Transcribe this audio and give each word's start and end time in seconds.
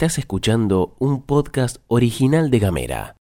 Estás 0.00 0.16
escuchando 0.16 0.94
un 0.98 1.20
podcast 1.20 1.76
original 1.86 2.50
de 2.50 2.58
Gamera. 2.58 3.16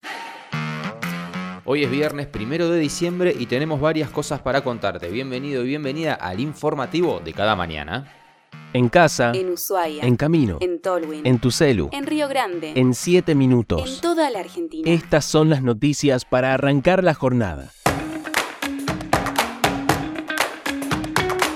Hoy 1.64 1.82
es 1.82 1.91
viernes 1.91 2.29
primero 2.29 2.71
de 2.71 2.79
diciembre 2.79 3.35
y 3.37 3.46
tenemos 3.46 3.80
varias 3.80 4.11
cosas 4.11 4.43
para 4.43 4.62
contarte. 4.62 5.09
Bienvenido 5.09 5.64
y 5.64 5.67
bienvenida 5.67 6.14
al 6.14 6.39
informativo 6.39 7.18
de 7.18 7.32
cada 7.32 7.57
mañana. 7.57 8.14
En 8.72 8.89
casa, 8.91 9.32
En 9.35 9.50
Ushuaia. 9.50 10.04
en 10.04 10.14
camino, 10.14 10.59
En 10.61 10.80
Tolwyn. 10.80 11.27
en 11.27 11.41
tu 11.41 11.50
celu, 11.50 11.89
En 11.91 12.07
Río 12.07 12.29
Grande. 12.29 12.75
en 12.77 12.95
7 12.95 13.32
En 13.32 13.39
minutos. 13.39 14.00
toda 14.00 14.31
la 14.31 14.39
Argentina. 14.39 14.89
Estas 14.89 15.25
son 15.25 15.50
las 15.50 15.64
noticias 15.64 16.25
para 16.25 16.54
arrancar 16.54 17.03
la 17.03 17.14
jornada. 17.14 17.72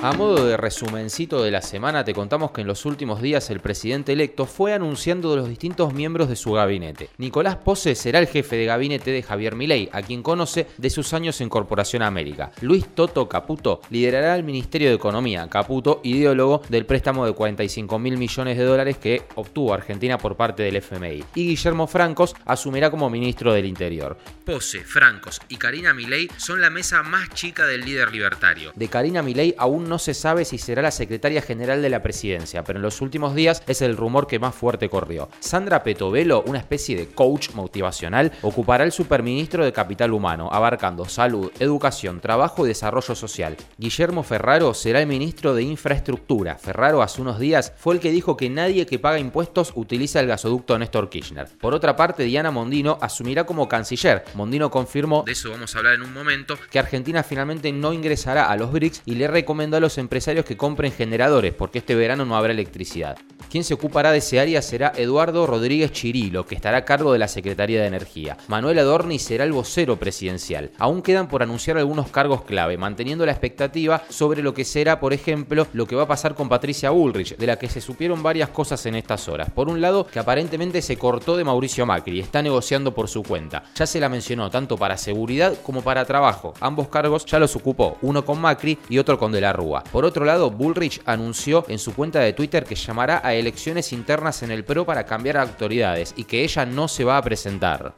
A 0.02 0.14
modo 0.14 0.44
de 0.44 0.56
resumencito 0.56 1.44
de 1.44 1.52
la 1.52 1.62
semana, 1.62 2.02
te 2.02 2.12
contamos 2.12 2.50
que 2.50 2.62
en 2.62 2.66
los 2.66 2.86
últimos 2.86 3.22
días 3.22 3.48
el 3.50 3.60
presidente 3.60 4.12
electo 4.12 4.46
fue 4.46 4.72
anunciando 4.72 5.30
de 5.30 5.36
los 5.36 5.48
distintos 5.48 5.94
miembros 5.94 6.28
de 6.28 6.34
su 6.34 6.50
gabinete. 6.50 7.08
Nicolás 7.18 7.54
Pose 7.54 7.94
será 7.94 8.18
el 8.18 8.26
jefe 8.26 8.56
de 8.56 8.64
gabinete 8.64 9.12
de 9.12 9.22
Javier 9.22 9.54
Milei, 9.54 9.88
a 9.92 10.02
quien 10.02 10.24
conoce 10.24 10.66
de 10.76 10.90
sus 10.90 11.12
años 11.12 11.40
en 11.40 11.48
Corporación 11.48 12.02
América. 12.02 12.50
Luis 12.62 12.84
Toto 12.96 13.28
Caputo 13.28 13.80
liderará 13.90 14.34
el 14.34 14.42
Ministerio 14.42 14.88
de 14.88 14.96
Economía. 14.96 15.46
Caputo, 15.48 16.00
ideólogo 16.02 16.62
del 16.68 16.84
préstamo 16.84 17.24
de 17.24 17.34
45 17.34 17.96
mil 18.00 18.16
millones 18.16 18.58
de 18.58 18.64
dólares 18.64 18.98
que 18.98 19.22
obtuvo 19.36 19.72
Argentina 19.72 20.18
por 20.18 20.36
parte 20.36 20.64
del 20.64 20.74
FMI. 20.74 21.22
Y 21.36 21.46
Guillermo 21.46 21.86
Francos 21.86 22.34
asumirá 22.44 22.90
como 22.90 23.08
ministro 23.08 23.52
del 23.52 23.66
Interior. 23.66 24.18
Pose, 24.44 24.80
Francos 24.80 25.40
y 25.48 25.58
Karina 25.58 25.94
Milei 25.94 26.28
son 26.38 26.60
la 26.60 26.70
mesa 26.70 27.04
más 27.04 27.28
chica 27.34 27.66
del 27.66 27.84
líder 27.84 28.10
libertario. 28.10 28.72
De 28.74 28.88
Karina 28.88 29.22
Milei 29.22 29.54
aún 29.56 29.91
no 29.91 29.91
se 29.98 30.14
sabe 30.14 30.44
si 30.44 30.58
será 30.58 30.82
la 30.82 30.90
secretaria 30.90 31.42
general 31.42 31.82
de 31.82 31.90
la 31.90 32.02
presidencia, 32.02 32.64
pero 32.64 32.78
en 32.78 32.82
los 32.82 33.00
últimos 33.00 33.34
días 33.34 33.62
es 33.66 33.82
el 33.82 33.96
rumor 33.96 34.26
que 34.26 34.38
más 34.38 34.54
fuerte 34.54 34.88
corrió. 34.88 35.28
Sandra 35.40 35.82
Petovelo, 35.82 36.42
una 36.46 36.58
especie 36.58 36.96
de 36.96 37.08
coach 37.08 37.50
motivacional, 37.54 38.32
ocupará 38.42 38.84
el 38.84 38.92
superministro 38.92 39.64
de 39.64 39.72
Capital 39.72 40.12
Humano, 40.12 40.48
abarcando 40.52 41.04
salud, 41.04 41.50
educación, 41.58 42.20
trabajo 42.20 42.64
y 42.64 42.68
desarrollo 42.68 43.14
social. 43.14 43.56
Guillermo 43.78 44.22
Ferraro 44.22 44.74
será 44.74 45.00
el 45.00 45.06
ministro 45.06 45.54
de 45.54 45.62
Infraestructura. 45.62 46.56
Ferraro 46.56 47.02
hace 47.02 47.20
unos 47.20 47.38
días 47.38 47.72
fue 47.76 47.94
el 47.94 48.00
que 48.00 48.10
dijo 48.10 48.36
que 48.36 48.50
nadie 48.50 48.86
que 48.86 48.98
paga 48.98 49.18
impuestos 49.18 49.72
utiliza 49.74 50.20
el 50.20 50.26
gasoducto 50.26 50.78
Néstor 50.78 51.08
Kirchner. 51.08 51.48
Por 51.60 51.74
otra 51.74 51.96
parte, 51.96 52.24
Diana 52.24 52.50
Mondino 52.50 52.98
asumirá 53.00 53.44
como 53.44 53.68
canciller. 53.68 54.24
Mondino 54.34 54.70
confirmó, 54.70 55.22
de 55.24 55.32
eso 55.32 55.50
vamos 55.50 55.74
a 55.74 55.78
hablar 55.78 55.94
en 55.94 56.02
un 56.02 56.12
momento, 56.12 56.58
que 56.70 56.78
Argentina 56.78 57.22
finalmente 57.22 57.72
no 57.72 57.92
ingresará 57.92 58.50
a 58.50 58.56
los 58.56 58.72
BRICS 58.72 59.02
y 59.06 59.14
le 59.14 59.28
recomendó 59.28 59.78
los 59.82 59.98
empresarios 59.98 60.46
que 60.46 60.56
compren 60.56 60.92
generadores 60.92 61.52
porque 61.52 61.80
este 61.80 61.94
verano 61.94 62.24
no 62.24 62.36
habrá 62.36 62.52
electricidad. 62.52 63.18
Quien 63.52 63.64
se 63.64 63.74
ocupará 63.74 64.12
de 64.12 64.18
ese 64.18 64.40
área 64.40 64.62
será 64.62 64.94
Eduardo 64.96 65.46
Rodríguez 65.46 65.92
Chirilo, 65.92 66.46
que 66.46 66.54
estará 66.54 66.78
a 66.78 66.84
cargo 66.86 67.12
de 67.12 67.18
la 67.18 67.28
Secretaría 67.28 67.82
de 67.82 67.86
Energía. 67.86 68.38
Manuel 68.48 68.78
Adorni 68.78 69.18
será 69.18 69.44
el 69.44 69.52
vocero 69.52 69.98
presidencial. 69.98 70.70
Aún 70.78 71.02
quedan 71.02 71.28
por 71.28 71.42
anunciar 71.42 71.76
algunos 71.76 72.08
cargos 72.08 72.44
clave, 72.44 72.78
manteniendo 72.78 73.26
la 73.26 73.32
expectativa 73.32 74.04
sobre 74.08 74.42
lo 74.42 74.54
que 74.54 74.64
será, 74.64 74.98
por 74.98 75.12
ejemplo, 75.12 75.66
lo 75.74 75.86
que 75.86 75.94
va 75.94 76.04
a 76.04 76.08
pasar 76.08 76.34
con 76.34 76.48
Patricia 76.48 76.88
Bullrich, 76.88 77.36
de 77.36 77.46
la 77.46 77.58
que 77.58 77.68
se 77.68 77.82
supieron 77.82 78.22
varias 78.22 78.48
cosas 78.48 78.86
en 78.86 78.94
estas 78.94 79.28
horas. 79.28 79.50
Por 79.50 79.68
un 79.68 79.82
lado, 79.82 80.06
que 80.06 80.18
aparentemente 80.18 80.80
se 80.80 80.96
cortó 80.96 81.36
de 81.36 81.44
Mauricio 81.44 81.84
Macri 81.84 82.16
y 82.16 82.20
está 82.20 82.40
negociando 82.40 82.94
por 82.94 83.06
su 83.06 83.22
cuenta. 83.22 83.64
Ya 83.74 83.84
se 83.84 84.00
la 84.00 84.08
mencionó 84.08 84.48
tanto 84.48 84.78
para 84.78 84.96
seguridad 84.96 85.52
como 85.62 85.82
para 85.82 86.06
trabajo. 86.06 86.54
Ambos 86.60 86.88
cargos 86.88 87.26
ya 87.26 87.38
los 87.38 87.54
ocupó, 87.54 87.98
uno 88.00 88.24
con 88.24 88.40
Macri 88.40 88.78
y 88.88 88.96
otro 88.96 89.18
con 89.18 89.30
De 89.30 89.42
la 89.42 89.52
Rúa. 89.52 89.84
Por 89.92 90.06
otro 90.06 90.24
lado, 90.24 90.50
Bullrich 90.50 91.02
anunció 91.04 91.66
en 91.68 91.78
su 91.78 91.94
cuenta 91.94 92.20
de 92.20 92.32
Twitter 92.32 92.64
que 92.64 92.76
llamará 92.76 93.20
a 93.22 93.41
elecciones 93.42 93.92
internas 93.92 94.42
en 94.42 94.50
el 94.50 94.64
PRO 94.64 94.86
para 94.86 95.04
cambiar 95.04 95.36
autoridades 95.36 96.14
y 96.16 96.24
que 96.24 96.42
ella 96.42 96.64
no 96.64 96.88
se 96.88 97.04
va 97.04 97.18
a 97.18 97.22
presentar. 97.22 97.94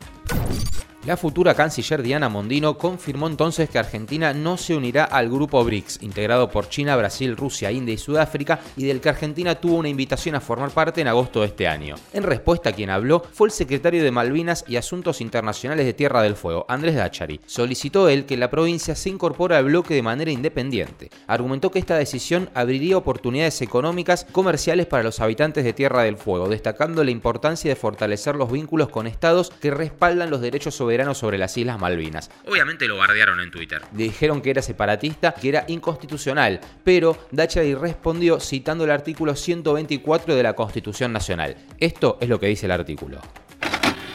La 1.06 1.18
futura 1.18 1.52
canciller 1.52 2.02
Diana 2.02 2.30
Mondino 2.30 2.78
confirmó 2.78 3.26
entonces 3.26 3.68
que 3.68 3.78
Argentina 3.78 4.32
no 4.32 4.56
se 4.56 4.74
unirá 4.74 5.04
al 5.04 5.28
grupo 5.28 5.62
BRICS, 5.62 5.98
integrado 6.00 6.48
por 6.48 6.70
China, 6.70 6.96
Brasil, 6.96 7.36
Rusia, 7.36 7.70
India 7.70 7.92
y 7.92 7.98
Sudáfrica, 7.98 8.60
y 8.74 8.84
del 8.84 9.02
que 9.02 9.10
Argentina 9.10 9.54
tuvo 9.54 9.76
una 9.76 9.90
invitación 9.90 10.34
a 10.34 10.40
formar 10.40 10.70
parte 10.70 11.02
en 11.02 11.08
agosto 11.08 11.40
de 11.40 11.48
este 11.48 11.68
año. 11.68 11.96
En 12.14 12.22
respuesta, 12.22 12.72
quien 12.72 12.88
habló 12.88 13.22
fue 13.34 13.48
el 13.48 13.52
secretario 13.52 14.02
de 14.02 14.10
Malvinas 14.10 14.64
y 14.66 14.76
Asuntos 14.76 15.20
Internacionales 15.20 15.84
de 15.84 15.92
Tierra 15.92 16.22
del 16.22 16.36
Fuego, 16.36 16.64
Andrés 16.70 16.94
Dachari. 16.94 17.38
Solicitó 17.44 18.08
él 18.08 18.24
que 18.24 18.38
la 18.38 18.48
provincia 18.48 18.94
se 18.94 19.10
incorpore 19.10 19.56
al 19.56 19.66
bloque 19.66 19.92
de 19.92 20.02
manera 20.02 20.30
independiente. 20.30 21.10
Argumentó 21.26 21.70
que 21.70 21.80
esta 21.80 21.98
decisión 21.98 22.48
abriría 22.54 22.96
oportunidades 22.96 23.60
económicas 23.60 24.26
comerciales 24.32 24.86
para 24.86 25.02
los 25.02 25.20
habitantes 25.20 25.64
de 25.64 25.74
Tierra 25.74 26.04
del 26.04 26.16
Fuego, 26.16 26.48
destacando 26.48 27.04
la 27.04 27.10
importancia 27.10 27.68
de 27.68 27.76
fortalecer 27.76 28.36
los 28.36 28.50
vínculos 28.50 28.88
con 28.88 29.06
estados 29.06 29.50
que 29.60 29.70
respaldan 29.70 30.30
los 30.30 30.40
derechos 30.40 30.74
soberanos 30.74 30.93
sobre 31.14 31.38
las 31.38 31.56
Islas 31.56 31.78
Malvinas. 31.78 32.30
Obviamente 32.46 32.86
lo 32.86 32.96
bardearon 32.96 33.40
en 33.40 33.50
Twitter. 33.50 33.82
Dijeron 33.92 34.40
que 34.40 34.50
era 34.50 34.62
separatista, 34.62 35.34
que 35.34 35.48
era 35.48 35.64
inconstitucional, 35.66 36.60
pero 36.84 37.18
Dachary 37.32 37.74
respondió 37.74 38.38
citando 38.38 38.84
el 38.84 38.90
artículo 38.90 39.34
124 39.34 40.34
de 40.36 40.42
la 40.42 40.54
Constitución 40.54 41.12
Nacional. 41.12 41.56
Esto 41.78 42.18
es 42.20 42.28
lo 42.28 42.38
que 42.38 42.46
dice 42.46 42.66
el 42.66 42.72
artículo. 42.72 43.20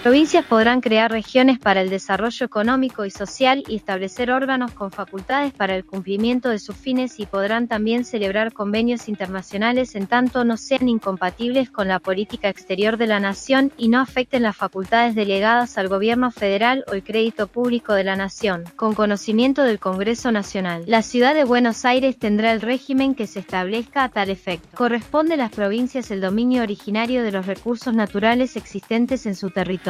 Provincias 0.02 0.46
podrán 0.46 0.80
crear 0.80 1.12
regiones 1.12 1.60
para 1.60 1.82
el 1.82 1.90
desarrollo 1.90 2.46
económico 2.46 3.04
y 3.04 3.12
social 3.12 3.66
y 3.68 3.76
establecer 3.76 4.32
órganos 4.32 4.72
con 4.72 4.92
facultades 4.92 5.52
para 5.52 5.76
el 5.76 5.84
cumplimiento 5.84 6.48
de 6.48 6.60
sus 6.60 6.78
fines 6.78 7.20
y 7.20 7.26
podrán 7.26 7.68
también 7.68 8.06
celebrar 8.06 8.54
convenios 8.54 9.10
internacionales 9.10 9.96
en 9.96 10.08
tanto 10.08 10.46
no 10.46 10.56
sean 10.56 10.88
incompatibles 10.88 11.70
con 11.70 11.90
la 11.90 12.00
política 12.00 12.48
exterior 12.48 12.96
de 12.96 13.08
la 13.08 13.20
nación 13.20 13.74
y 13.78 13.90
no 13.90 14.00
afecten 14.00 14.44
las 14.44 14.56
facultades 14.56 15.16
delegadas 15.16 15.78
al 15.78 15.90
gobierno 15.90 16.32
federal 16.32 16.86
o 16.88 16.94
el 16.94 17.04
crédito 17.04 17.48
público 17.48 17.94
de 17.94 18.06
la 18.06 18.16
nación, 18.16 18.64
con 18.78 18.96
conocimiento 18.96 19.64
del 19.64 19.80
Congreso 19.80 20.32
Nacional. 20.32 20.84
La 20.88 21.02
ciudad 21.02 21.36
de 21.36 21.44
Buenos 21.44 21.84
Aires 21.84 22.18
tendrá 22.18 22.54
el 22.54 22.62
régimen 22.62 23.16
que 23.16 23.28
se 23.28 23.42
establezca 23.42 24.06
a 24.06 24.10
tal 24.10 24.30
efecto. 24.30 24.78
Corresponde 24.78 25.34
a 25.34 25.38
las 25.38 25.52
provincias 25.52 26.10
el 26.10 26.22
dominio 26.22 26.64
originario 26.64 27.22
de 27.22 27.34
los 27.34 27.46
recursos 27.46 27.94
naturales 27.94 28.56
existentes 28.56 29.26
en 29.26 29.36
su 29.36 29.50
territorio. 29.50 29.89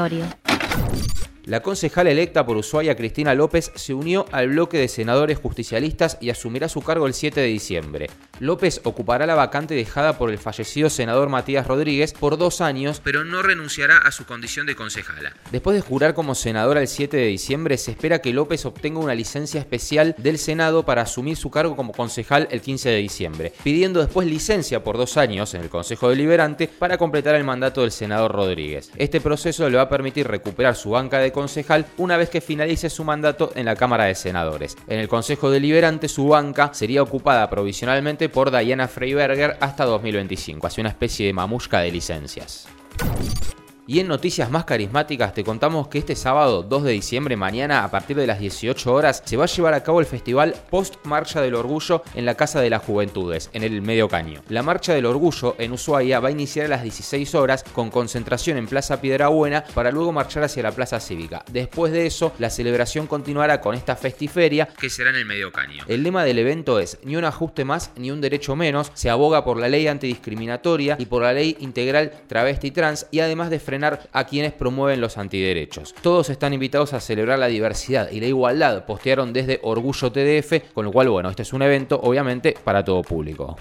La 1.46 1.62
concejala 1.62 2.12
electa 2.12 2.46
por 2.46 2.58
Ushuaia, 2.58 2.96
Cristina 2.96 3.34
López, 3.34 3.72
se 3.74 3.94
unió 3.94 4.26
al 4.32 4.50
bloque 4.50 4.78
de 4.78 4.88
senadores 4.88 5.40
justicialistas 5.40 6.18
y 6.22 6.30
asumirá 6.30 6.70
su 6.70 6.82
cargo 6.82 7.08
el 7.08 7.14
7 7.14 7.42
de 7.42 7.48
diciembre. 7.48 8.08
López 8.40 8.80
ocupará 8.86 9.26
la 9.26 9.36
vacante 9.36 9.74
dejada 9.74 10.18
por 10.18 10.30
el 10.30 10.38
fallecido 10.38 10.90
senador 10.90 11.30
Matías 11.30 11.68
Rodríguez 11.68 12.14
por 12.14 12.38
dos 12.38 12.62
años, 12.62 13.02
pero 13.04 13.26
no 13.26 13.42
renunciará 13.42 13.98
a 13.98 14.12
su 14.12 14.26
condición 14.26 14.66
de 14.66 14.76
concejala. 14.76 15.34
Después 15.52 15.76
de 15.76 15.82
jurar 15.82 16.14
como 16.14 16.36
senadora 16.36 16.82
el 16.82 16.88
7 16.88 17.18
de 17.18 17.26
diciembre, 17.26 17.78
se 17.78 17.92
espera 17.92 18.20
que 18.20 18.32
López 18.32 18.66
obtenga 18.66 19.00
una 19.00 19.16
licencia 19.16 19.60
especial 19.60 20.16
del 20.18 20.38
Senado 20.38 20.84
para 20.84 21.02
asumir 21.02 21.36
su 21.36 21.52
cargo 21.52 21.76
como 21.76 21.92
concejal 21.92 22.48
el 22.52 22.62
15 22.62 22.90
de 22.90 22.98
diciembre, 22.98 23.54
pidiendo 23.64 24.00
después 24.00 24.28
licencia 24.28 24.84
por 24.84 24.98
dos 24.98 25.18
años 25.18 25.54
en 25.54 25.62
el 25.62 25.70
Consejo 25.70 26.10
Deliberante 26.10 26.68
para 26.68 26.98
completar 26.98 27.36
el 27.36 27.44
mandato 27.44 27.82
del 27.82 27.92
senador 27.92 28.32
Rodríguez. 28.32 28.92
Este 28.96 29.20
proceso 29.20 29.70
le 29.70 29.78
va 29.78 29.84
a 29.84 29.90
permitir 29.90 30.28
recuperar 30.28 30.76
su 30.76 30.92
banca 30.92 31.20
de 31.20 31.32
concejal 31.32 31.86
una 31.98 32.16
vez 32.16 32.30
que 32.30 32.42
finalice 32.42 32.90
su 32.90 33.04
mandato 33.04 33.52
en 33.56 33.66
la 33.66 33.76
Cámara 33.76 34.06
de 34.06 34.16
Senadores. 34.16 34.78
En 34.88 35.00
el 35.00 35.10
Consejo 35.10 35.52
Deliberante 35.52 36.08
su 36.08 36.28
banca 36.30 36.74
sería 36.74 37.04
ocupada 37.04 37.50
provisionalmente 37.50 38.29
por 38.30 38.52
Diana 38.52 38.88
Freiberger 38.88 39.58
hasta 39.60 39.86
2025, 39.86 40.68
así 40.68 40.82
una 40.82 40.90
especie 40.90 41.28
de 41.28 41.34
mamushka 41.34 41.80
de 41.80 41.92
licencias. 41.92 42.68
Y 43.90 44.00
en 44.00 44.08
noticias 44.08 44.52
más 44.52 44.66
carismáticas 44.66 45.34
te 45.34 45.44
contamos 45.44 45.88
que 45.88 45.98
este 45.98 46.16
sábado 46.16 46.62
2 46.62 46.84
de 46.84 46.92
diciembre, 46.92 47.36
mañana 47.36 47.84
a 47.84 47.90
partir 47.90 48.16
de 48.18 48.28
las 48.28 48.40
18 48.40 48.94
horas, 48.94 49.24
se 49.26 49.36
va 49.36 49.46
a 49.46 49.48
llevar 49.48 49.74
a 49.74 49.82
cabo 49.82 50.00
el 50.00 50.06
festival 50.06 50.54
Post 50.70 51.04
Marcha 51.06 51.42
del 51.42 51.56
Orgullo 51.56 52.04
en 52.14 52.24
la 52.24 52.36
Casa 52.36 52.62
de 52.62 52.70
las 52.70 52.84
Juventudes, 52.84 53.50
en 53.52 53.64
el 53.64 53.82
Medio 53.82 54.08
Caño. 54.08 54.44
La 54.48 54.62
Marcha 54.62 54.94
del 54.94 55.08
Orgullo 55.08 55.56
en 55.58 55.72
Ushuaia 55.72 56.20
va 56.20 56.28
a 56.28 56.32
iniciar 56.32 56.68
a 56.68 56.70
las 56.70 56.84
16 56.84 57.34
horas 57.34 57.64
con 57.64 57.90
concentración 57.90 58.58
en 58.58 58.68
Plaza 58.68 59.02
Piedrabuena 59.02 59.64
para 59.74 59.90
luego 59.90 60.12
marchar 60.12 60.44
hacia 60.44 60.62
la 60.62 60.72
Plaza 60.72 61.00
Cívica. 61.00 61.44
Después 61.52 61.92
de 61.92 62.06
eso, 62.06 62.32
la 62.38 62.52
celebración 62.52 63.08
continuará 63.08 63.60
con 63.60 63.74
esta 63.74 63.96
festiferia 63.96 64.68
que 64.68 64.92
será 64.92 65.10
en 65.10 65.16
el 65.16 65.26
Medio 65.26 65.52
Caño. 65.52 65.84
El 65.88 66.04
lema 66.04 66.24
del 66.24 66.38
evento 66.38 66.80
es 66.80 67.00
ni 67.04 67.16
un 67.16 67.26
ajuste 67.26 67.66
más 67.66 67.90
ni 67.96 68.12
un 68.12 68.22
derecho 68.22 68.56
menos, 68.56 68.92
se 68.94 69.10
aboga 69.10 69.44
por 69.44 69.58
la 69.58 69.68
ley 69.68 69.88
antidiscriminatoria 69.88 70.96
y 71.00 71.08
por 71.08 71.24
la 71.24 71.34
ley 71.34 71.58
integral 71.60 72.14
travesti 72.28 72.70
trans 72.70 73.08
y 73.10 73.22
además 73.22 73.50
de 73.50 73.60
frenar 73.60 73.79
a 73.84 74.24
quienes 74.26 74.54
promueven 74.54 75.02
los 75.02 75.18
antiderechos. 75.18 75.96
Todos 76.02 76.30
están 76.30 76.54
invitados 76.54 76.94
a 76.94 77.00
celebrar 77.00 77.40
la 77.40 77.48
diversidad 77.48 78.10
y 78.12 78.20
la 78.20 78.28
igualdad, 78.28 78.86
postearon 78.86 79.34
desde 79.34 79.60
Orgullo 79.64 80.12
TDF, 80.12 80.74
con 80.74 80.86
lo 80.86 80.92
cual, 80.92 81.10
bueno, 81.10 81.30
este 81.30 81.44
es 81.44 81.54
un 81.54 81.62
evento 81.62 82.00
obviamente 82.02 82.56
para 82.64 82.84
todo 82.84 83.02
público. 83.02 83.58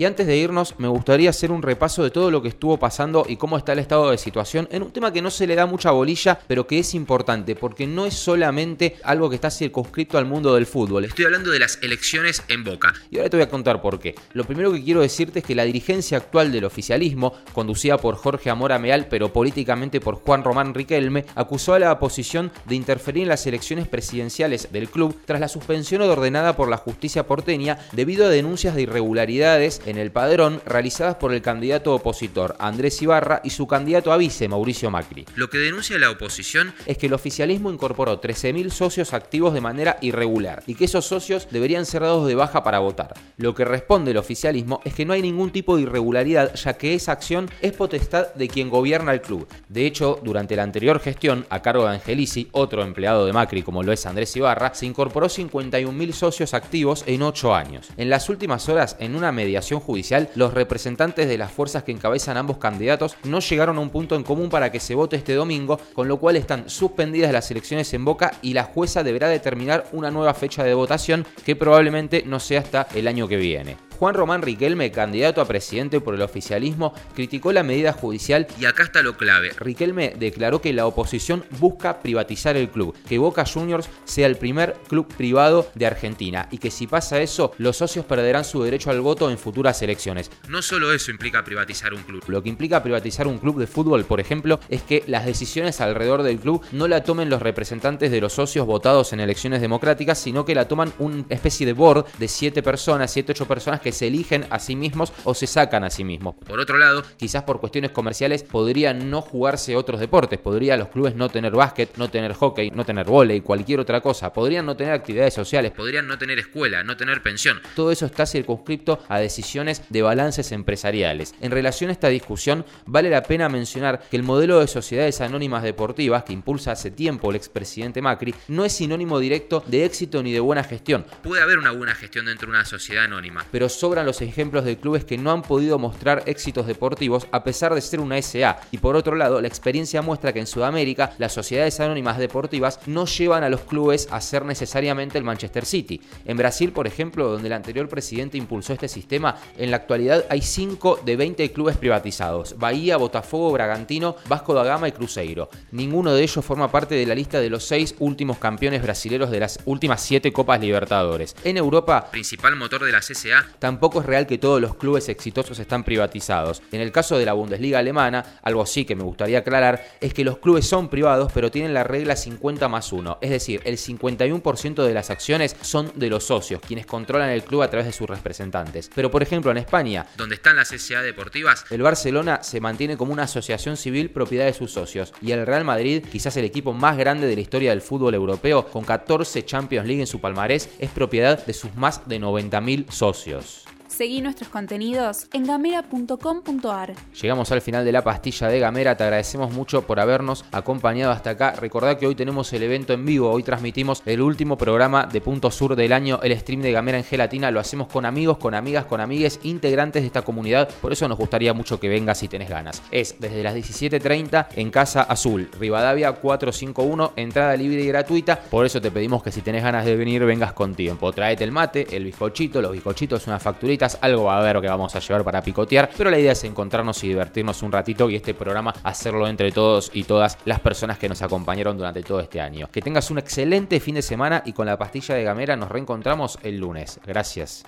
Y 0.00 0.04
antes 0.04 0.28
de 0.28 0.36
irnos, 0.36 0.76
me 0.78 0.86
gustaría 0.86 1.28
hacer 1.28 1.50
un 1.50 1.60
repaso 1.60 2.04
de 2.04 2.12
todo 2.12 2.30
lo 2.30 2.40
que 2.40 2.46
estuvo 2.46 2.76
pasando 2.78 3.26
y 3.28 3.36
cómo 3.36 3.58
está 3.58 3.72
el 3.72 3.80
estado 3.80 4.12
de 4.12 4.16
situación 4.16 4.68
en 4.70 4.84
un 4.84 4.92
tema 4.92 5.12
que 5.12 5.20
no 5.20 5.28
se 5.28 5.44
le 5.44 5.56
da 5.56 5.66
mucha 5.66 5.90
bolilla, 5.90 6.38
pero 6.46 6.68
que 6.68 6.78
es 6.78 6.94
importante, 6.94 7.56
porque 7.56 7.88
no 7.88 8.06
es 8.06 8.14
solamente 8.14 8.96
algo 9.02 9.28
que 9.28 9.34
está 9.34 9.50
circunscrito 9.50 10.16
al 10.16 10.24
mundo 10.24 10.54
del 10.54 10.66
fútbol. 10.66 11.04
Estoy 11.04 11.24
hablando 11.24 11.50
de 11.50 11.58
las 11.58 11.80
elecciones 11.82 12.44
en 12.46 12.62
Boca. 12.62 12.94
Y 13.10 13.16
ahora 13.16 13.28
te 13.28 13.38
voy 13.38 13.42
a 13.42 13.50
contar 13.50 13.82
por 13.82 13.98
qué. 13.98 14.14
Lo 14.34 14.44
primero 14.44 14.72
que 14.72 14.84
quiero 14.84 15.00
decirte 15.00 15.40
es 15.40 15.44
que 15.44 15.56
la 15.56 15.64
dirigencia 15.64 16.18
actual 16.18 16.52
del 16.52 16.66
oficialismo, 16.66 17.34
conducida 17.52 17.98
por 17.98 18.14
Jorge 18.14 18.50
Amora 18.50 18.78
Meal, 18.78 19.08
pero 19.10 19.32
políticamente 19.32 20.00
por 20.00 20.14
Juan 20.14 20.44
Román 20.44 20.74
Riquelme, 20.74 21.24
acusó 21.34 21.74
a 21.74 21.80
la 21.80 21.90
oposición 21.90 22.52
de 22.66 22.76
interferir 22.76 23.24
en 23.24 23.30
las 23.30 23.44
elecciones 23.48 23.88
presidenciales 23.88 24.70
del 24.70 24.90
club 24.90 25.18
tras 25.24 25.40
la 25.40 25.48
suspensión 25.48 26.02
ordenada 26.02 26.54
por 26.54 26.68
la 26.68 26.76
justicia 26.76 27.26
porteña 27.26 27.80
debido 27.90 28.26
a 28.26 28.30
denuncias 28.30 28.76
de 28.76 28.82
irregularidades 28.82 29.82
en 29.88 29.98
el 29.98 30.10
padrón 30.10 30.60
realizadas 30.66 31.16
por 31.16 31.32
el 31.32 31.42
candidato 31.42 31.94
opositor 31.94 32.56
Andrés 32.58 33.00
Ibarra 33.00 33.40
y 33.42 33.50
su 33.50 33.66
candidato 33.66 34.12
a 34.12 34.16
vice 34.16 34.48
Mauricio 34.48 34.90
Macri. 34.90 35.24
Lo 35.34 35.48
que 35.48 35.58
denuncia 35.58 35.98
la 35.98 36.10
oposición 36.10 36.74
es 36.86 36.98
que 36.98 37.06
el 37.06 37.14
oficialismo 37.14 37.70
incorporó 37.72 38.20
13.000 38.20 38.70
socios 38.70 39.14
activos 39.14 39.54
de 39.54 39.60
manera 39.60 39.98
irregular 40.00 40.62
y 40.66 40.74
que 40.74 40.84
esos 40.84 41.06
socios 41.06 41.48
deberían 41.50 41.86
ser 41.86 42.02
dados 42.02 42.26
de 42.26 42.34
baja 42.34 42.62
para 42.62 42.80
votar. 42.80 43.14
Lo 43.36 43.54
que 43.54 43.64
responde 43.64 44.10
el 44.10 44.16
oficialismo 44.18 44.80
es 44.84 44.94
que 44.94 45.04
no 45.04 45.14
hay 45.14 45.22
ningún 45.22 45.50
tipo 45.50 45.76
de 45.76 45.82
irregularidad 45.82 46.54
ya 46.54 46.74
que 46.74 46.94
esa 46.94 47.12
acción 47.12 47.50
es 47.62 47.72
potestad 47.72 48.34
de 48.34 48.48
quien 48.48 48.68
gobierna 48.68 49.12
el 49.12 49.22
club. 49.22 49.48
De 49.68 49.86
hecho, 49.86 50.20
durante 50.22 50.56
la 50.56 50.64
anterior 50.64 51.00
gestión, 51.00 51.46
a 51.48 51.62
cargo 51.62 51.84
de 51.84 51.94
Angelici, 51.94 52.48
otro 52.52 52.82
empleado 52.82 53.24
de 53.24 53.32
Macri 53.32 53.62
como 53.62 53.82
lo 53.82 53.92
es 53.92 54.04
Andrés 54.06 54.36
Ibarra, 54.36 54.74
se 54.74 54.86
incorporó 54.86 55.28
51.000 55.28 56.12
socios 56.12 56.54
activos 56.54 57.04
en 57.06 57.22
8 57.22 57.54
años. 57.54 57.88
En 57.96 58.10
las 58.10 58.28
últimas 58.28 58.68
horas, 58.68 58.96
en 59.00 59.14
una 59.14 59.32
mediación 59.32 59.77
judicial, 59.80 60.28
los 60.34 60.54
representantes 60.54 61.28
de 61.28 61.38
las 61.38 61.52
fuerzas 61.52 61.82
que 61.82 61.92
encabezan 61.92 62.36
ambos 62.36 62.58
candidatos 62.58 63.16
no 63.24 63.40
llegaron 63.40 63.78
a 63.78 63.80
un 63.80 63.90
punto 63.90 64.16
en 64.16 64.22
común 64.22 64.50
para 64.50 64.70
que 64.72 64.80
se 64.80 64.94
vote 64.94 65.16
este 65.16 65.34
domingo, 65.34 65.80
con 65.94 66.08
lo 66.08 66.18
cual 66.18 66.36
están 66.36 66.68
suspendidas 66.68 67.32
las 67.32 67.50
elecciones 67.50 67.92
en 67.94 68.04
Boca 68.04 68.32
y 68.42 68.54
la 68.54 68.64
jueza 68.64 69.02
deberá 69.02 69.28
determinar 69.28 69.86
una 69.92 70.10
nueva 70.10 70.34
fecha 70.34 70.64
de 70.64 70.74
votación 70.74 71.26
que 71.44 71.56
probablemente 71.56 72.22
no 72.26 72.40
sea 72.40 72.60
hasta 72.60 72.88
el 72.94 73.08
año 73.08 73.28
que 73.28 73.36
viene. 73.36 73.87
Juan 73.98 74.14
Román 74.14 74.42
Riquelme, 74.42 74.92
candidato 74.92 75.40
a 75.40 75.48
presidente 75.48 76.00
por 76.00 76.14
el 76.14 76.22
oficialismo, 76.22 76.94
criticó 77.16 77.52
la 77.52 77.64
medida 77.64 77.92
judicial 77.92 78.46
y 78.60 78.64
acá 78.64 78.84
está 78.84 79.02
lo 79.02 79.16
clave. 79.16 79.50
Riquelme 79.58 80.14
declaró 80.16 80.60
que 80.60 80.72
la 80.72 80.86
oposición 80.86 81.44
busca 81.58 81.98
privatizar 82.00 82.56
el 82.56 82.70
club, 82.70 82.96
que 83.08 83.18
Boca 83.18 83.44
Juniors 83.44 83.88
sea 84.04 84.28
el 84.28 84.36
primer 84.36 84.74
club 84.86 85.08
privado 85.16 85.68
de 85.74 85.86
Argentina 85.86 86.48
y 86.52 86.58
que 86.58 86.70
si 86.70 86.86
pasa 86.86 87.20
eso, 87.20 87.52
los 87.58 87.76
socios 87.76 88.04
perderán 88.04 88.44
su 88.44 88.62
derecho 88.62 88.90
al 88.90 89.00
voto 89.00 89.30
en 89.30 89.38
futuras 89.38 89.82
elecciones. 89.82 90.30
No 90.48 90.62
solo 90.62 90.92
eso 90.92 91.10
implica 91.10 91.42
privatizar 91.42 91.92
un 91.92 92.02
club. 92.04 92.22
Lo 92.28 92.40
que 92.40 92.50
implica 92.50 92.84
privatizar 92.84 93.26
un 93.26 93.38
club 93.38 93.58
de 93.58 93.66
fútbol, 93.66 94.04
por 94.04 94.20
ejemplo, 94.20 94.60
es 94.68 94.82
que 94.82 95.02
las 95.08 95.26
decisiones 95.26 95.80
alrededor 95.80 96.22
del 96.22 96.38
club 96.38 96.64
no 96.70 96.86
la 96.86 97.02
tomen 97.02 97.30
los 97.30 97.42
representantes 97.42 98.12
de 98.12 98.20
los 98.20 98.32
socios 98.32 98.64
votados 98.64 99.12
en 99.12 99.18
elecciones 99.18 99.60
democráticas, 99.60 100.18
sino 100.18 100.44
que 100.44 100.54
la 100.54 100.68
toman 100.68 100.92
una 101.00 101.24
especie 101.30 101.66
de 101.66 101.72
board 101.72 102.06
de 102.18 102.28
7 102.28 102.62
personas, 102.62 103.10
7, 103.12 103.32
8 103.32 103.48
personas 103.48 103.80
que 103.80 103.87
se 103.92 104.08
eligen 104.08 104.46
a 104.50 104.58
sí 104.58 104.76
mismos 104.76 105.12
o 105.24 105.34
se 105.34 105.46
sacan 105.46 105.84
a 105.84 105.90
sí 105.90 106.04
mismos. 106.04 106.36
Por 106.46 106.60
otro 106.60 106.78
lado, 106.78 107.02
quizás 107.16 107.42
por 107.42 107.60
cuestiones 107.60 107.90
comerciales 107.90 108.42
podrían 108.42 109.10
no 109.10 109.20
jugarse 109.20 109.76
otros 109.76 110.00
deportes, 110.00 110.38
podrían 110.38 110.78
los 110.78 110.88
clubes 110.88 111.14
no 111.14 111.28
tener 111.28 111.52
básquet, 111.52 111.96
no 111.96 112.08
tener 112.08 112.34
hockey, 112.34 112.70
no 112.70 112.84
tener 112.84 113.06
volei, 113.06 113.40
cualquier 113.40 113.80
otra 113.80 114.00
cosa, 114.00 114.32
podrían 114.32 114.66
no 114.66 114.76
tener 114.76 114.92
actividades 114.92 115.34
sociales, 115.34 115.72
podrían 115.72 116.06
no 116.06 116.18
tener 116.18 116.38
escuela, 116.38 116.82
no 116.82 116.96
tener 116.96 117.22
pensión. 117.22 117.60
Todo 117.74 117.90
eso 117.92 118.06
está 118.06 118.26
circunscripto 118.26 119.00
a 119.08 119.18
decisiones 119.18 119.82
de 119.88 120.02
balances 120.02 120.52
empresariales. 120.52 121.34
En 121.40 121.50
relación 121.50 121.90
a 121.90 121.92
esta 121.92 122.08
discusión, 122.08 122.64
vale 122.86 123.10
la 123.10 123.22
pena 123.22 123.48
mencionar 123.48 124.02
que 124.10 124.16
el 124.16 124.22
modelo 124.22 124.60
de 124.60 124.66
sociedades 124.66 125.20
anónimas 125.20 125.62
deportivas 125.62 126.24
que 126.24 126.32
impulsa 126.32 126.72
hace 126.72 126.90
tiempo 126.90 127.30
el 127.30 127.36
expresidente 127.36 128.02
Macri 128.02 128.34
no 128.48 128.64
es 128.64 128.72
sinónimo 128.72 129.18
directo 129.18 129.62
de 129.66 129.84
éxito 129.84 130.22
ni 130.22 130.32
de 130.32 130.40
buena 130.40 130.64
gestión. 130.64 131.04
Puede 131.22 131.42
haber 131.42 131.58
una 131.58 131.70
buena 131.70 131.94
gestión 131.94 132.26
dentro 132.26 132.46
de 132.46 132.56
una 132.56 132.64
sociedad 132.64 133.04
anónima, 133.04 133.44
pero 133.50 133.68
sobran 133.78 134.06
los 134.06 134.20
ejemplos 134.22 134.64
de 134.64 134.76
clubes 134.76 135.04
que 135.04 135.18
no 135.18 135.30
han 135.30 135.42
podido 135.42 135.78
mostrar 135.78 136.22
éxitos 136.26 136.66
deportivos 136.66 137.26
a 137.30 137.44
pesar 137.44 137.74
de 137.74 137.80
ser 137.80 138.00
una 138.00 138.20
SA. 138.20 138.60
Y 138.70 138.78
por 138.78 138.96
otro 138.96 139.14
lado, 139.14 139.40
la 139.40 139.48
experiencia 139.48 140.02
muestra 140.02 140.32
que 140.32 140.40
en 140.40 140.46
Sudamérica 140.46 141.12
las 141.18 141.32
sociedades 141.32 141.78
anónimas 141.80 142.18
deportivas 142.18 142.80
no 142.86 143.06
llevan 143.06 143.44
a 143.44 143.48
los 143.48 143.60
clubes 143.62 144.08
a 144.10 144.20
ser 144.20 144.44
necesariamente 144.44 145.18
el 145.18 145.24
Manchester 145.24 145.64
City. 145.64 146.00
En 146.24 146.36
Brasil, 146.36 146.72
por 146.72 146.86
ejemplo, 146.86 147.28
donde 147.28 147.48
el 147.48 147.52
anterior 147.52 147.88
presidente 147.88 148.38
impulsó 148.38 148.72
este 148.72 148.88
sistema, 148.88 149.36
en 149.56 149.70
la 149.70 149.76
actualidad 149.76 150.24
hay 150.28 150.42
5 150.42 151.00
de 151.04 151.16
20 151.16 151.52
clubes 151.52 151.76
privatizados. 151.76 152.56
Bahía, 152.58 152.96
Botafogo, 152.96 153.52
Bragantino, 153.52 154.16
Vasco 154.28 154.54
da 154.54 154.64
Gama 154.64 154.88
y 154.88 154.92
Cruzeiro. 154.92 155.50
Ninguno 155.72 156.14
de 156.14 156.22
ellos 156.22 156.44
forma 156.44 156.70
parte 156.70 156.94
de 156.94 157.06
la 157.06 157.14
lista 157.14 157.40
de 157.40 157.50
los 157.50 157.64
6 157.64 157.96
últimos 157.98 158.38
campeones 158.38 158.82
brasileños 158.82 159.30
de 159.30 159.40
las 159.40 159.58
últimas 159.64 160.02
7 160.02 160.32
Copas 160.32 160.60
Libertadores. 160.60 161.34
En 161.44 161.56
Europa, 161.56 162.10
principal 162.10 162.56
motor 162.56 162.84
de 162.84 162.92
la 162.92 163.00
CSA, 163.00 163.46
tampoco 163.68 164.00
es 164.00 164.06
real 164.06 164.26
que 164.26 164.38
todos 164.38 164.62
los 164.62 164.76
clubes 164.76 165.10
exitosos 165.10 165.58
están 165.58 165.84
privatizados. 165.84 166.62
En 166.72 166.80
el 166.80 166.90
caso 166.90 167.18
de 167.18 167.26
la 167.26 167.34
Bundesliga 167.34 167.80
alemana, 167.80 168.38
algo 168.42 168.64
sí 168.64 168.86
que 168.86 168.96
me 168.96 169.02
gustaría 169.02 169.40
aclarar, 169.40 169.84
es 170.00 170.14
que 170.14 170.24
los 170.24 170.38
clubes 170.38 170.66
son 170.66 170.88
privados 170.88 171.30
pero 171.34 171.50
tienen 171.50 171.74
la 171.74 171.84
regla 171.84 172.16
50 172.16 172.66
más 172.68 172.94
1, 172.94 173.18
es 173.20 173.28
decir, 173.28 173.60
el 173.66 173.76
51% 173.76 174.82
de 174.82 174.94
las 174.94 175.10
acciones 175.10 175.54
son 175.60 175.92
de 175.96 176.08
los 176.08 176.24
socios, 176.24 176.62
quienes 176.66 176.86
controlan 176.86 177.28
el 177.28 177.44
club 177.44 177.60
a 177.60 177.68
través 177.68 177.84
de 177.84 177.92
sus 177.92 178.08
representantes. 178.08 178.90
Pero 178.94 179.10
por 179.10 179.22
ejemplo 179.22 179.50
en 179.50 179.58
España, 179.58 180.06
donde 180.16 180.36
están 180.36 180.56
las 180.56 180.68
SA 180.68 181.02
deportivas, 181.02 181.66
el 181.68 181.82
Barcelona 181.82 182.42
se 182.42 182.62
mantiene 182.62 182.96
como 182.96 183.12
una 183.12 183.24
asociación 183.24 183.76
civil 183.76 184.08
propiedad 184.08 184.46
de 184.46 184.54
sus 184.54 184.72
socios 184.72 185.12
y 185.20 185.32
el 185.32 185.44
Real 185.44 185.64
Madrid, 185.64 186.06
quizás 186.10 186.38
el 186.38 186.46
equipo 186.46 186.72
más 186.72 186.96
grande 186.96 187.26
de 187.26 187.34
la 187.34 187.42
historia 187.42 187.68
del 187.68 187.82
fútbol 187.82 188.14
europeo, 188.14 188.64
con 188.70 188.84
14 188.84 189.44
Champions 189.44 189.86
League 189.86 190.00
en 190.00 190.06
su 190.06 190.22
palmarés, 190.22 190.70
es 190.78 190.88
propiedad 190.88 191.44
de 191.44 191.52
sus 191.52 191.74
más 191.74 192.08
de 192.08 192.18
90.000 192.18 192.90
socios. 192.90 193.57
Seguí 193.98 194.20
nuestros 194.20 194.48
contenidos 194.48 195.26
en 195.32 195.44
gamera.com.ar. 195.44 196.94
Llegamos 197.20 197.50
al 197.50 197.60
final 197.60 197.84
de 197.84 197.90
la 197.90 198.04
pastilla 198.04 198.46
de 198.46 198.60
Gamera, 198.60 198.96
te 198.96 199.02
agradecemos 199.02 199.52
mucho 199.52 199.88
por 199.88 199.98
habernos 199.98 200.44
acompañado 200.52 201.10
hasta 201.10 201.30
acá. 201.30 201.54
Recordá 201.60 201.98
que 201.98 202.06
hoy 202.06 202.14
tenemos 202.14 202.52
el 202.52 202.62
evento 202.62 202.92
en 202.92 203.04
vivo, 203.04 203.28
hoy 203.28 203.42
transmitimos 203.42 204.04
el 204.06 204.22
último 204.22 204.56
programa 204.56 205.06
de 205.06 205.20
Punto 205.20 205.50
Sur 205.50 205.74
del 205.74 205.92
año, 205.92 206.20
el 206.22 206.38
stream 206.38 206.62
de 206.62 206.70
Gamera 206.70 206.98
en 206.98 207.02
Gelatina, 207.02 207.50
lo 207.50 207.58
hacemos 207.58 207.88
con 207.88 208.06
amigos, 208.06 208.38
con 208.38 208.54
amigas, 208.54 208.84
con 208.84 209.00
amigues, 209.00 209.40
integrantes 209.42 210.04
de 210.04 210.06
esta 210.06 210.22
comunidad, 210.22 210.68
por 210.80 210.92
eso 210.92 211.08
nos 211.08 211.18
gustaría 211.18 211.52
mucho 211.52 211.80
que 211.80 211.88
vengas 211.88 212.18
si 212.18 212.28
tenés 212.28 212.50
ganas. 212.50 212.80
Es 212.92 213.16
desde 213.18 213.42
las 213.42 213.56
17.30 213.56 214.46
en 214.54 214.70
Casa 214.70 215.02
Azul, 215.02 215.50
Rivadavia 215.58 216.12
451, 216.12 217.14
entrada 217.16 217.56
libre 217.56 217.82
y 217.82 217.88
gratuita, 217.88 218.38
por 218.38 218.64
eso 218.64 218.80
te 218.80 218.92
pedimos 218.92 219.24
que 219.24 219.32
si 219.32 219.40
tenés 219.40 219.64
ganas 219.64 219.84
de 219.84 219.96
venir 219.96 220.24
vengas 220.24 220.52
con 220.52 220.76
tiempo. 220.76 221.10
Traete 221.10 221.42
el 221.42 221.50
mate, 221.50 221.96
el 221.96 222.04
bizcochito, 222.04 222.62
los 222.62 222.70
bizcochitos, 222.70 223.26
una 223.26 223.40
facturita 223.40 223.87
algo 224.00 224.24
va 224.24 224.36
a 224.36 224.40
haber 224.40 224.60
que 224.60 224.68
vamos 224.68 224.94
a 224.94 225.00
llevar 225.00 225.24
para 225.24 225.42
picotear, 225.42 225.90
pero 225.96 226.10
la 226.10 226.18
idea 226.18 226.32
es 226.32 226.44
encontrarnos 226.44 227.02
y 227.04 227.08
divertirnos 227.08 227.62
un 227.62 227.72
ratito 227.72 228.10
y 228.10 228.16
este 228.16 228.34
programa 228.34 228.74
hacerlo 228.82 229.26
entre 229.28 229.52
todos 229.52 229.90
y 229.94 230.04
todas 230.04 230.38
las 230.44 230.60
personas 230.60 230.98
que 230.98 231.08
nos 231.08 231.22
acompañaron 231.22 231.76
durante 231.76 232.02
todo 232.02 232.20
este 232.20 232.40
año. 232.40 232.68
Que 232.70 232.82
tengas 232.82 233.10
un 233.10 233.18
excelente 233.18 233.80
fin 233.80 233.94
de 233.94 234.02
semana 234.02 234.42
y 234.44 234.52
con 234.52 234.66
la 234.66 234.76
pastilla 234.76 235.14
de 235.14 235.24
Gamera 235.24 235.56
nos 235.56 235.70
reencontramos 235.70 236.38
el 236.42 236.58
lunes. 236.58 237.00
Gracias. 237.06 237.64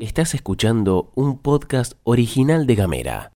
Estás 0.00 0.34
escuchando 0.34 1.12
un 1.14 1.38
podcast 1.38 1.92
original 2.02 2.66
de 2.66 2.74
Gamera. 2.74 3.28